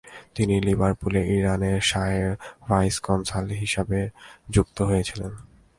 তিনি 0.35 0.55
লিভারপুলে 0.61 1.21
ইরানের 1.37 1.79
শাহের 1.81 2.29
ভাইস 2.67 2.95
কনসাল 2.99 3.45
হিসেবে 3.61 3.99
নিযুক্ত 4.45 4.77
হয়েছিলেন। 4.81 5.31